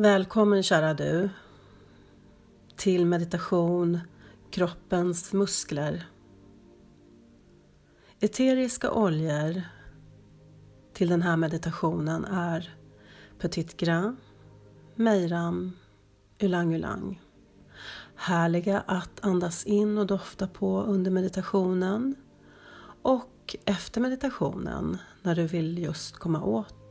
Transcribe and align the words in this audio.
Välkommen 0.00 0.62
kära 0.62 0.94
du 0.94 1.30
till 2.76 3.06
meditation 3.06 4.00
kroppens 4.50 5.32
muskler. 5.32 6.06
Eteriska 8.20 8.92
oljor 8.92 9.62
till 10.92 11.08
den 11.08 11.22
här 11.22 11.36
meditationen 11.36 12.24
är 12.24 12.74
Petit 13.38 13.76
Gras, 13.76 14.14
Meiram, 14.94 15.72
Ylang 16.38 16.74
Ylang. 16.74 17.22
Härliga 18.14 18.82
att 18.86 19.24
andas 19.24 19.64
in 19.64 19.98
och 19.98 20.06
dofta 20.06 20.46
på 20.46 20.82
under 20.82 21.10
meditationen 21.10 22.14
och 23.02 23.56
efter 23.64 24.00
meditationen 24.00 24.98
när 25.22 25.34
du 25.34 25.46
vill 25.46 25.78
just 25.78 26.16
komma 26.16 26.42
åt 26.42 26.87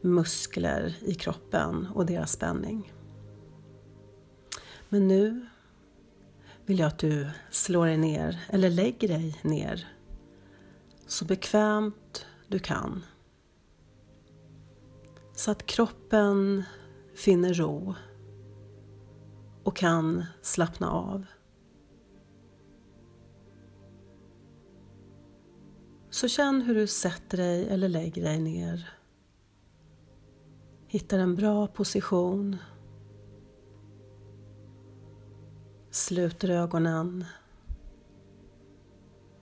muskler 0.00 0.96
i 1.00 1.14
kroppen 1.14 1.88
och 1.94 2.06
deras 2.06 2.32
spänning. 2.32 2.92
Men 4.88 5.08
nu 5.08 5.46
vill 6.66 6.78
jag 6.78 6.86
att 6.86 6.98
du 6.98 7.30
slår 7.50 7.86
dig 7.86 7.96
ner 7.96 8.40
eller 8.48 8.70
lägger 8.70 9.08
dig 9.08 9.40
ner 9.42 9.88
så 11.06 11.24
bekvämt 11.24 12.26
du 12.48 12.58
kan. 12.58 13.04
Så 15.34 15.50
att 15.50 15.66
kroppen 15.66 16.64
finner 17.14 17.54
ro 17.54 17.94
och 19.64 19.76
kan 19.76 20.24
slappna 20.42 20.90
av. 20.90 21.26
Så 26.10 26.28
känn 26.28 26.62
hur 26.62 26.74
du 26.74 26.86
sätter 26.86 27.36
dig 27.36 27.68
eller 27.68 27.88
lägger 27.88 28.22
dig 28.22 28.38
ner 28.38 28.97
Hittar 30.90 31.18
en 31.18 31.36
bra 31.36 31.66
position. 31.66 32.56
Sluter 35.90 36.50
ögonen. 36.50 37.24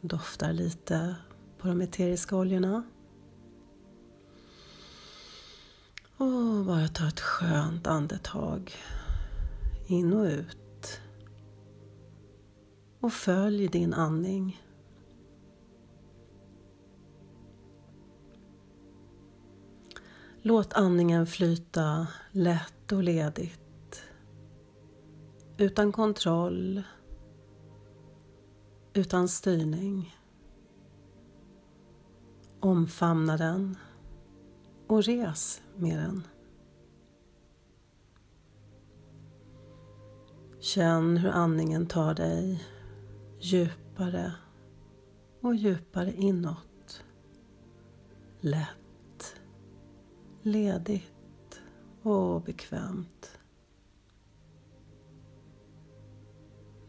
Doftar 0.01 0.53
lite 0.53 1.17
på 1.59 1.69
de 1.69 1.81
eteriska 1.81 2.37
oljorna. 2.37 2.83
Och 6.17 6.65
bara 6.67 6.89
ta 6.89 7.09
ett 7.09 7.21
skönt 7.21 7.87
andetag. 7.87 8.75
In 9.87 10.13
och 10.13 10.25
ut. 10.25 11.01
Och 13.01 13.13
följ 13.13 13.69
din 13.69 13.95
andning. 13.95 14.63
Låt 20.47 20.73
andningen 20.73 21.27
flyta 21.27 22.07
lätt 22.33 22.93
och 22.93 23.03
ledigt. 23.03 24.03
Utan 25.57 25.93
kontroll. 25.93 26.83
Utan 28.93 29.29
styrning. 29.29 30.17
Omfamna 32.61 33.37
den 33.37 33.77
och 34.87 35.05
res 35.05 35.63
med 35.77 35.99
den. 35.99 36.27
Känn 40.61 41.17
hur 41.17 41.31
andningen 41.31 41.87
tar 41.87 42.15
dig 42.15 42.65
djupare 43.41 44.33
och 45.41 45.55
djupare 45.55 46.13
inåt. 46.13 47.05
Lätt 48.41 48.86
ledigt 50.47 51.61
och 52.03 52.43
bekvämt. 52.43 53.39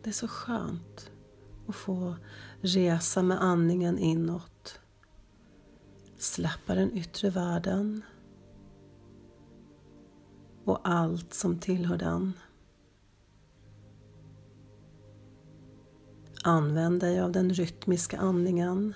Det 0.04 0.10
är 0.10 0.14
så 0.14 0.28
skönt 0.28 1.12
att 1.68 1.76
få 1.76 2.16
resa 2.62 3.24
med 3.24 3.42
andningen 3.44 4.00
inåt. 4.00 4.80
Släppa 6.18 6.76
den 6.76 6.98
yttre 6.98 7.30
världen 7.30 8.02
och 10.64 10.80
allt 10.84 11.34
som 11.34 11.60
tillhör 11.60 11.98
den. 11.98 12.34
Använd 16.44 17.00
dig 17.00 17.22
av 17.22 17.32
den 17.32 17.54
rytmiska 17.54 18.18
andningen. 18.18 18.96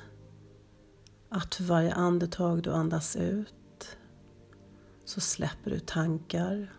Att 1.29 1.55
för 1.55 1.63
varje 1.63 1.93
andetag 1.93 2.63
du 2.63 2.71
andas 2.71 3.15
ut 3.15 3.60
så 5.11 5.21
släpper 5.21 5.71
du 5.71 5.79
tankar, 5.79 6.73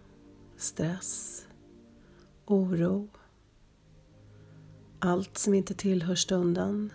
stress, 0.56 1.46
oro, 2.46 3.08
allt 4.98 5.38
som 5.38 5.54
inte 5.54 5.74
tillhör 5.74 6.14
stunden. 6.14 6.92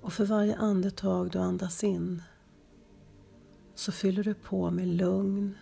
Och 0.00 0.12
för 0.12 0.24
varje 0.24 0.56
andetag 0.56 1.30
du 1.30 1.38
andas 1.38 1.84
in 1.84 2.22
så 3.74 3.92
fyller 3.92 4.24
du 4.24 4.34
på 4.34 4.70
med 4.70 4.88
lugn, 4.88 5.54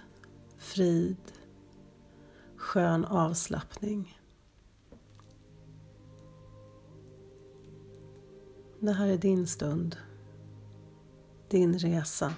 frid, 0.57 1.33
skön 2.57 3.05
avslappning. 3.05 4.21
Det 8.81 8.93
här 8.93 9.09
är 9.09 9.19
din 9.19 9.47
stund, 9.47 9.97
din 11.49 11.79
resa 11.79 12.35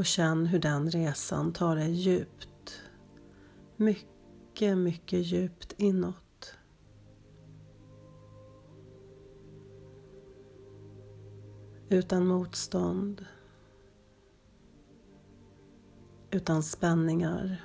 och 0.00 0.06
känn 0.06 0.46
hur 0.46 0.58
den 0.58 0.90
resan 0.90 1.52
tar 1.52 1.76
dig 1.76 1.92
djupt. 1.92 2.82
Mycket, 3.76 4.78
mycket 4.78 5.26
djupt 5.26 5.74
inåt. 5.78 6.54
Utan 11.88 12.26
motstånd. 12.26 13.26
Utan 16.30 16.62
spänningar. 16.62 17.64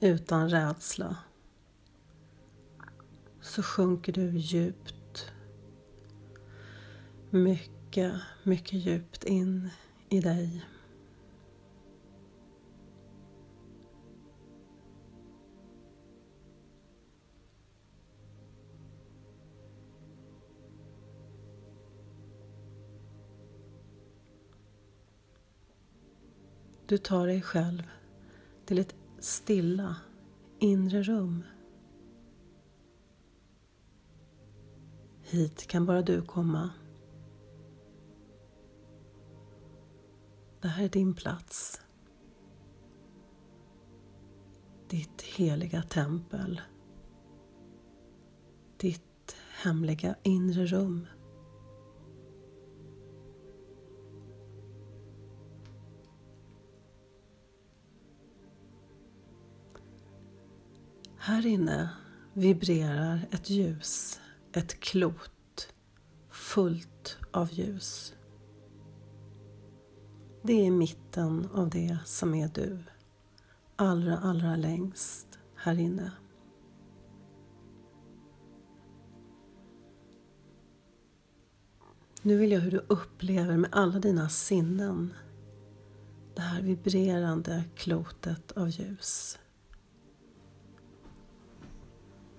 Utan 0.00 0.48
rädsla. 0.48 1.16
Så 3.40 3.62
sjunker 3.62 4.12
du 4.12 4.38
djupt. 4.38 5.32
Mycket 7.30 7.81
mycket, 7.92 8.20
mycket 8.42 8.86
djupt 8.86 9.24
in 9.24 9.70
i 10.08 10.20
dig. 10.20 10.64
Du 26.86 26.98
tar 26.98 27.26
dig 27.26 27.42
själv 27.42 27.82
till 28.64 28.78
ett 28.78 28.94
stilla 29.18 29.96
inre 30.58 31.02
rum. 31.02 31.44
Hit 35.22 35.66
kan 35.66 35.86
bara 35.86 36.02
du 36.02 36.22
komma. 36.22 36.70
Det 40.62 40.68
här 40.68 40.84
är 40.84 40.88
din 40.88 41.14
plats. 41.14 41.80
Ditt 44.88 45.22
heliga 45.22 45.82
tempel. 45.82 46.60
Ditt 48.76 49.36
hemliga 49.62 50.14
inre 50.22 50.66
rum. 50.66 51.06
Här 61.16 61.46
inne 61.46 61.88
vibrerar 62.32 63.28
ett 63.30 63.50
ljus, 63.50 64.20
ett 64.52 64.80
klot 64.80 65.74
fullt 66.30 67.18
av 67.32 67.52
ljus. 67.52 68.14
Det 70.44 70.66
är 70.66 70.70
mitten 70.70 71.48
av 71.54 71.70
det 71.70 71.98
som 72.04 72.34
är 72.34 72.48
du. 72.48 72.78
Allra, 73.76 74.18
allra 74.18 74.56
längst 74.56 75.38
här 75.56 75.78
inne. 75.78 76.12
Nu 82.22 82.36
vill 82.36 82.52
jag 82.52 82.60
hur 82.60 82.70
du 82.70 82.84
upplever 82.88 83.56
med 83.56 83.70
alla 83.72 83.98
dina 83.98 84.28
sinnen 84.28 85.14
det 86.34 86.42
här 86.42 86.62
vibrerande 86.62 87.64
klotet 87.76 88.52
av 88.52 88.68
ljus. 88.68 89.38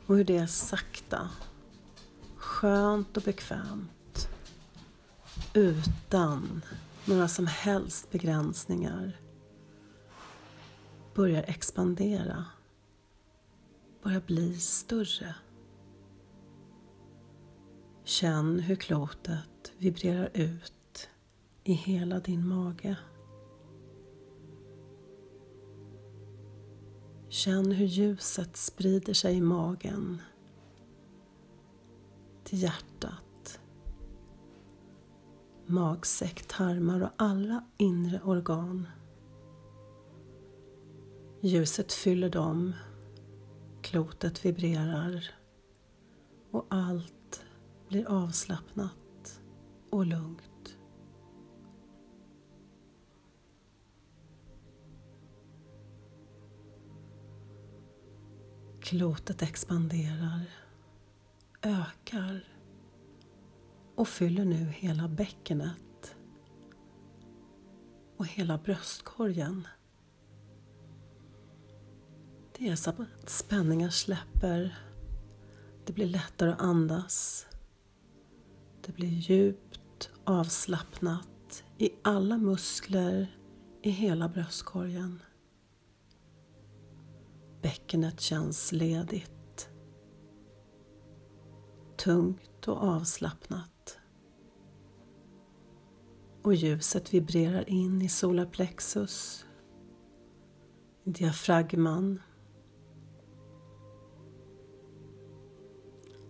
Och 0.06 0.18
hur 0.18 0.24
det 0.24 0.38
är 0.38 0.48
sakta, 0.48 1.30
skönt 2.36 3.18
och 3.18 3.24
bekvämt 3.24 4.30
utan 5.54 6.62
några 7.06 7.28
som 7.28 7.48
helst 7.48 8.12
begränsningar 8.12 9.20
börjar 11.16 11.44
expandera, 11.44 12.46
börjar 14.04 14.22
bli 14.22 14.60
större. 14.60 15.36
Känn 18.04 18.60
hur 18.60 18.76
klotet 18.76 19.72
vibrerar 19.78 20.30
ut 20.34 21.10
i 21.64 21.74
hela 21.74 22.20
din 22.20 22.48
mage. 22.48 22.98
Känn 27.30 27.72
hur 27.72 27.86
ljuset 27.86 28.58
sprider 28.58 29.14
sig 29.14 29.36
i 29.36 29.42
magen 29.42 30.22
till 32.44 32.62
hjärtat, 32.62 33.24
magsäck, 35.74 36.48
tarmar 36.48 37.02
och 37.02 37.10
alla 37.18 37.64
inre 37.78 38.22
organ. 38.22 38.88
Ljuset 41.42 41.94
fyller 41.94 42.30
dem, 42.30 42.74
klotet 43.82 44.46
vibrerar 44.46 45.32
och 46.52 46.66
allt 46.70 47.46
blir 47.88 48.08
avslappnat 48.08 49.42
och 49.90 50.06
lugnt. 50.06 50.78
Klotet 58.82 59.42
expanderar, 59.42 60.42
ökar 61.62 62.53
och 63.96 64.08
fyller 64.08 64.46
nu 64.46 64.56
hela 64.56 65.08
bäckenet 65.08 66.16
och 68.18 68.28
hela 68.28 68.58
bröstkorgen. 68.58 69.68
Det 72.58 72.70
är 72.70 72.76
som 72.76 72.94
att 73.02 73.30
spänningar 73.30 73.90
släpper. 73.90 74.78
Det 75.86 75.94
blir 75.94 76.08
lättare 76.08 76.52
att 76.52 76.62
andas. 76.62 77.48
Det 78.86 78.92
blir 78.92 79.08
djupt 79.08 80.10
avslappnat 80.24 81.64
i 81.78 81.90
alla 82.02 82.38
muskler 82.38 83.38
i 83.82 83.90
hela 83.90 84.30
bröstkorgen. 84.30 85.22
Bäckenet 87.62 88.22
känns 88.22 88.72
ledigt. 88.72 89.70
Tungt 91.98 92.68
och 92.68 92.78
avslappnat. 92.78 93.73
Och 96.44 96.56
ljuset 96.56 97.14
vibrerar 97.14 97.70
in 97.70 98.02
i 98.02 98.10
solarplexus, 98.10 99.46
diafragman 101.04 102.20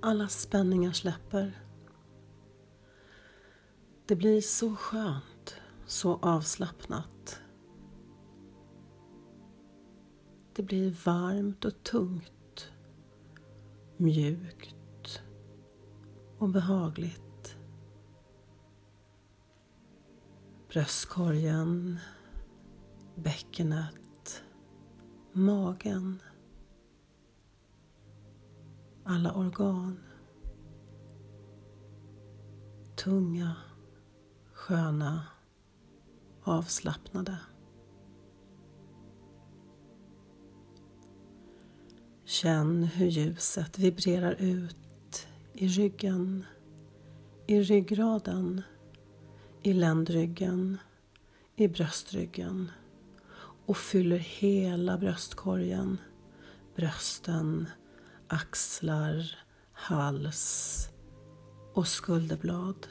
Alla 0.05 0.27
spänningar 0.27 0.91
släpper. 0.91 1.63
Det 4.05 4.15
blir 4.15 4.41
så 4.41 4.75
skönt, 4.75 5.55
så 5.85 6.19
avslappnat. 6.21 7.39
Det 10.55 10.63
blir 10.63 10.95
varmt 11.05 11.65
och 11.65 11.83
tungt, 11.83 12.71
mjukt 13.97 15.21
och 16.37 16.49
behagligt. 16.49 17.32
Bröstkorgen, 20.73 21.99
bäckenet, 23.15 24.43
magen 25.33 26.19
alla 29.03 29.33
organ. 29.33 29.99
Tunga, 32.95 33.55
sköna, 34.53 35.25
avslappnade. 36.43 37.37
Känn 42.25 42.83
hur 42.83 43.07
ljuset 43.07 43.79
vibrerar 43.79 44.35
ut 44.39 45.27
i 45.53 45.67
ryggen, 45.67 46.45
i 47.47 47.61
ryggraden, 47.61 48.61
i 49.63 49.73
ländryggen, 49.73 50.77
i 51.55 51.67
bröstryggen 51.67 52.71
och 53.65 53.77
fyller 53.77 54.17
hela 54.17 54.97
bröstkorgen, 54.97 55.97
brösten, 56.75 57.69
axlar, 58.27 59.39
hals 59.71 60.89
och 61.73 61.87
skulderblad. 61.87 62.87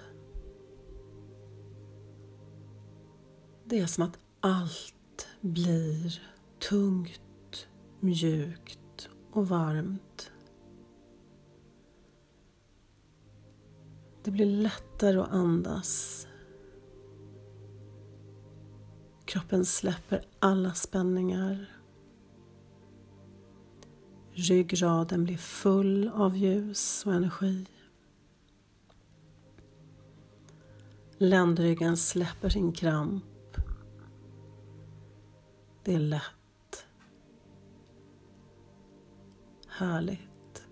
Det 3.65 3.79
är 3.79 3.87
som 3.87 4.05
att 4.05 4.19
allt 4.41 5.29
blir 5.41 6.23
tungt, 6.69 7.69
mjukt 8.01 9.09
och 9.33 9.49
varmt. 9.49 10.33
Det 14.25 14.31
blir 14.31 14.47
lättare 14.47 15.19
att 15.19 15.31
andas. 15.31 16.22
Kroppen 19.33 19.65
släpper 19.65 20.25
alla 20.39 20.75
spänningar. 20.75 21.67
Ryggraden 24.33 25.25
blir 25.25 25.37
full 25.37 26.09
av 26.09 26.37
ljus 26.37 27.07
och 27.07 27.15
energi. 27.15 27.67
Ländryggen 31.19 31.97
släpper 31.97 32.49
sin 32.49 32.73
kramp. 32.73 33.57
Det 35.85 35.95
är 35.95 35.99
lätt. 35.99 36.87
Härligt. 39.67 40.63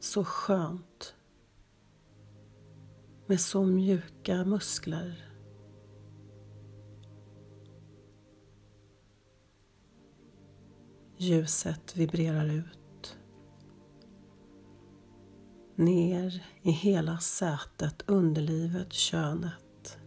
Så 0.00 0.24
skönt. 0.24 1.14
Med 3.26 3.40
så 3.40 3.64
mjuka 3.64 4.44
muskler. 4.44 5.33
Ljuset 11.16 11.96
vibrerar 11.96 12.46
ut. 12.46 13.16
Ner 15.74 16.44
i 16.62 16.70
hela 16.70 17.18
sätet, 17.18 18.02
underlivet, 18.06 18.92
könet. 18.92 19.98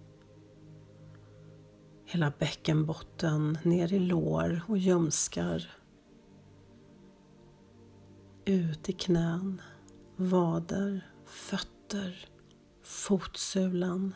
Hela 2.06 2.34
bäckenbotten, 2.40 3.58
ner 3.64 3.94
i 3.94 4.00
lår 4.00 4.62
och 4.68 4.78
ljumskar. 4.78 5.72
Ut 8.46 8.90
i 8.90 8.94
knän, 8.94 9.62
vader, 10.16 11.12
fötter, 11.26 12.26
fotsulan. 12.84 14.16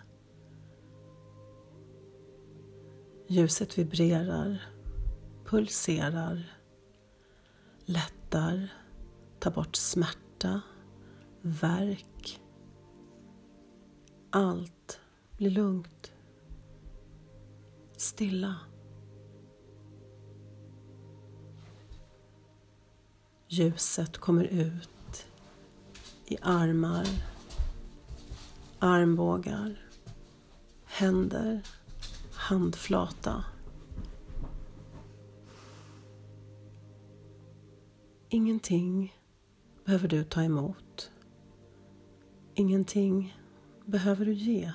Ljuset 3.27 3.77
vibrerar, 3.77 4.61
pulserar 5.45 6.60
lättar, 7.91 8.73
tar 9.39 9.51
bort 9.51 9.75
smärta, 9.75 10.61
värk. 11.41 12.41
Allt 14.29 14.99
blir 15.37 15.49
lugnt, 15.49 16.11
stilla. 17.97 18.55
Ljuset 23.47 24.17
kommer 24.17 24.43
ut 24.43 25.25
i 26.25 26.37
armar, 26.41 27.07
armbågar, 28.79 29.85
händer, 30.85 31.61
handflata 32.33 33.45
Ingenting 38.33 39.15
behöver 39.85 40.07
du 40.07 40.23
ta 40.23 40.43
emot. 40.43 41.11
Ingenting 42.55 43.37
behöver 43.85 44.25
du 44.25 44.33
ge. 44.33 44.71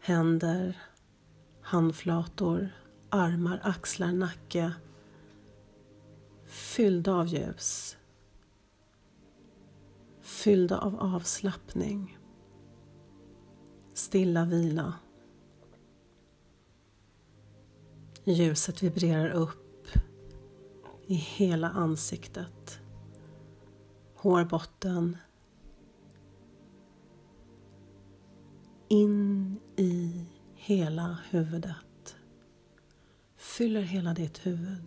Händer, 0.00 0.82
handflator, 1.60 2.68
armar, 3.08 3.60
axlar, 3.62 4.12
nacke 4.12 4.72
fyllda 6.44 7.14
av 7.14 7.26
ljus. 7.26 7.96
Fyllda 10.20 10.78
av 10.78 11.00
avslappning. 11.00 12.18
stilla 13.94 14.44
vila. 14.44 14.94
Ljuset 18.24 18.82
vibrerar 18.82 19.30
upp 19.30 19.61
i 21.12 21.14
hela 21.14 21.70
ansiktet, 21.70 22.80
hårbotten, 24.14 25.16
in 28.88 29.58
i 29.76 30.26
hela 30.54 31.18
huvudet. 31.30 32.16
Fyller 33.36 33.80
hela 33.80 34.14
ditt 34.14 34.46
huvud. 34.46 34.84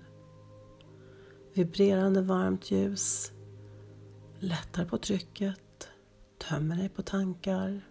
Vibrerande 1.54 2.22
varmt 2.22 2.72
ljus 2.72 3.32
lättar 4.40 4.86
på 4.86 4.98
trycket, 4.98 5.90
tömmer 6.38 6.76
dig 6.76 6.90
på 6.90 7.02
tankar, 7.02 7.88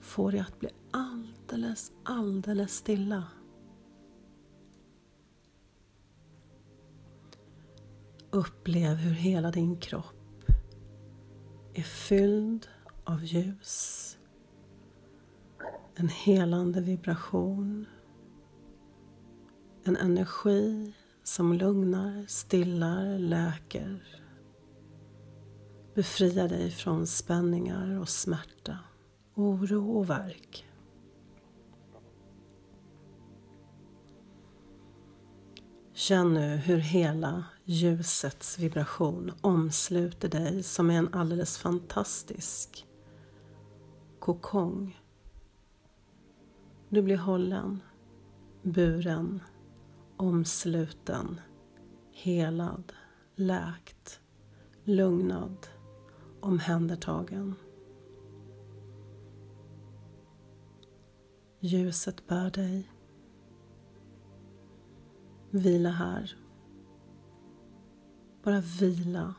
får 0.00 0.30
dig 0.32 0.40
att 0.40 0.60
bli 0.60 0.68
alldeles, 0.90 1.92
alldeles 2.04 2.76
stilla. 2.76 3.24
Upplev 8.34 8.96
hur 8.96 9.14
hela 9.14 9.50
din 9.50 9.76
kropp 9.76 10.44
är 11.74 11.82
fylld 11.82 12.66
av 13.04 13.24
ljus, 13.24 14.18
en 15.94 16.08
helande 16.08 16.80
vibration, 16.80 17.86
en 19.84 19.96
energi 19.96 20.94
som 21.22 21.52
lugnar, 21.52 22.24
stillar, 22.28 23.18
läker. 23.18 24.22
Befriar 25.94 26.48
dig 26.48 26.70
från 26.70 27.06
spänningar 27.06 28.00
och 28.00 28.08
smärta, 28.08 28.78
oro 29.34 29.98
och 29.98 30.10
värk. 30.10 30.66
Känn 35.96 36.34
nu 36.34 36.56
hur 36.56 36.78
hela 36.78 37.44
ljusets 37.64 38.58
vibration 38.58 39.32
omsluter 39.40 40.28
dig 40.28 40.62
som 40.62 40.90
är 40.90 40.94
en 40.94 41.14
alldeles 41.14 41.58
fantastisk 41.58 42.86
kokong. 44.18 45.00
Du 46.88 47.02
blir 47.02 47.16
hållen, 47.16 47.82
buren, 48.62 49.40
omsluten, 50.16 51.40
helad, 52.12 52.92
läkt, 53.34 54.20
lugnad, 54.84 55.66
omhändertagen. 56.40 57.54
Ljuset 61.60 62.26
bär 62.26 62.50
dig. 62.50 62.93
Vila 65.54 65.90
här. 65.90 66.36
Bara 68.44 68.60
vila 68.60 69.34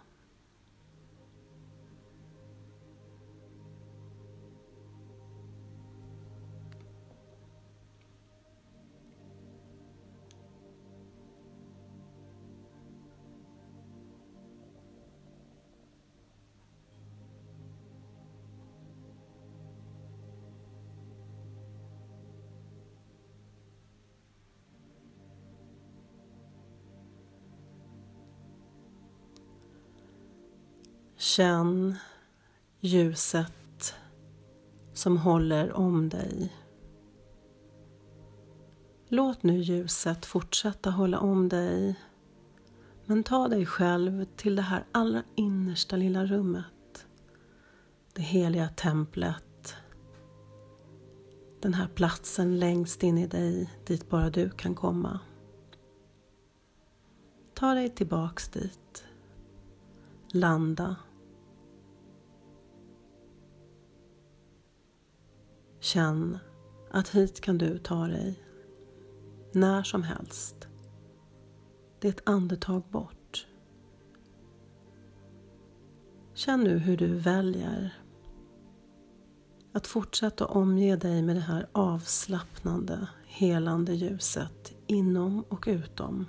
Känn 31.36 31.96
ljuset 32.80 33.96
som 34.94 35.18
håller 35.18 35.74
om 35.74 36.10
dig. 36.10 36.54
Låt 39.08 39.44
nu 39.44 39.58
ljuset 39.58 40.26
fortsätta 40.26 40.90
hålla 40.90 41.20
om 41.20 41.50
dig 41.50 42.00
men 43.06 43.24
ta 43.24 43.48
dig 43.48 43.66
själv 43.66 44.26
till 44.36 44.56
det 44.56 44.62
här 44.62 44.86
allra 44.92 45.24
innersta 45.36 45.96
lilla 45.96 46.26
rummet. 46.26 47.08
Det 48.14 48.22
heliga 48.22 48.70
templet. 48.70 49.76
Den 51.62 51.74
här 51.74 51.88
platsen 51.88 52.60
längst 52.60 53.04
in 53.04 53.18
i 53.18 53.28
dig 53.28 53.70
dit 53.86 54.10
bara 54.10 54.30
du 54.30 54.50
kan 54.50 54.76
komma. 54.76 55.20
Ta 57.54 57.74
dig 57.74 57.90
tillbaks 57.90 58.50
dit. 58.50 59.04
Landa 60.32 60.96
Känn 65.86 66.38
att 66.92 67.10
hit 67.10 67.42
kan 67.42 67.58
du 67.58 67.78
ta 67.78 68.08
dig 68.08 68.44
när 69.52 69.84
som 69.84 70.04
helst. 70.04 70.68
Det 72.00 72.08
är 72.08 72.12
ett 72.12 72.30
andetag 72.30 72.84
bort. 72.92 73.48
Känn 76.34 76.60
nu 76.60 76.78
hur 76.78 76.98
du 76.98 77.16
väljer 77.16 77.94
att 79.74 79.88
fortsätta 79.88 80.46
omge 80.46 80.96
dig 80.96 81.22
med 81.22 81.36
det 81.36 81.42
här 81.42 81.68
avslappnande, 81.72 83.08
helande 83.26 83.94
ljuset 83.94 84.74
inom 84.88 85.42
och 85.50 85.64
utom. 85.68 86.26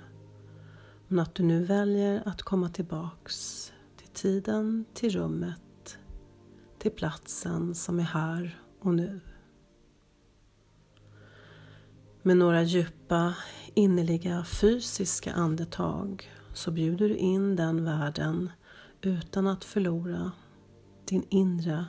Men 1.07 1.19
att 1.19 1.35
du 1.35 1.43
nu 1.43 1.63
väljer 1.63 2.23
att 2.25 2.41
komma 2.41 2.69
tillbaks 2.69 3.71
till 3.97 4.09
tiden, 4.09 4.85
till 4.93 5.09
rummet, 5.09 5.97
till 6.79 6.91
platsen 6.91 7.75
som 7.75 7.99
är 7.99 8.03
här 8.03 8.61
och 8.81 8.93
nu. 8.93 9.19
Med 12.27 12.37
några 12.37 12.63
djupa, 12.63 13.35
innerliga, 13.73 14.43
fysiska 14.43 15.33
andetag 15.33 16.31
så 16.53 16.71
bjuder 16.71 17.09
du 17.09 17.15
in 17.15 17.55
den 17.55 17.85
världen 17.85 18.51
utan 19.01 19.47
att 19.47 19.63
förlora 19.63 20.31
din 21.05 21.25
inre 21.29 21.85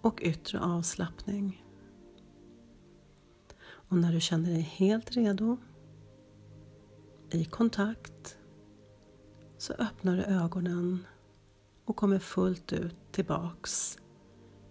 och 0.00 0.20
yttre 0.22 0.60
avslappning. 0.60 1.64
Och 3.60 3.96
när 3.96 4.12
du 4.12 4.20
känner 4.20 4.50
dig 4.50 4.60
helt 4.60 5.10
redo, 5.16 5.56
i 7.30 7.44
kontakt, 7.44 8.36
så 9.58 9.72
öppnar 9.72 10.16
du 10.16 10.22
ögonen 10.22 11.06
och 11.84 11.96
kommer 11.96 12.18
fullt 12.18 12.72
ut 12.72 13.12
tillbaks 13.12 13.98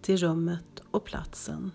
till 0.02 0.16
rummet 0.16 0.82
och 0.90 1.04
platsen 1.04 1.72